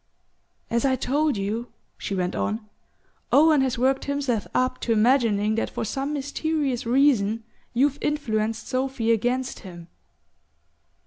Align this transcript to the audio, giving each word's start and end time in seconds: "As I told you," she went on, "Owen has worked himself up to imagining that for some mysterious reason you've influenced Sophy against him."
"As 0.71 0.83
I 0.83 0.95
told 0.95 1.37
you," 1.37 1.67
she 1.95 2.15
went 2.15 2.35
on, 2.35 2.67
"Owen 3.31 3.61
has 3.61 3.77
worked 3.77 4.05
himself 4.05 4.47
up 4.51 4.79
to 4.81 4.91
imagining 4.91 5.53
that 5.53 5.69
for 5.69 5.85
some 5.85 6.11
mysterious 6.11 6.87
reason 6.87 7.43
you've 7.75 7.99
influenced 8.01 8.67
Sophy 8.67 9.11
against 9.11 9.59
him." 9.59 9.89